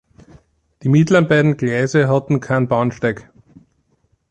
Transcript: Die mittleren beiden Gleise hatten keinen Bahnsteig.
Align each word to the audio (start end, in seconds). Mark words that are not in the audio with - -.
Die 0.81 0.89
mittleren 0.89 1.27
beiden 1.27 1.57
Gleise 1.57 2.07
hatten 2.09 2.39
keinen 2.39 2.67
Bahnsteig. 2.67 3.31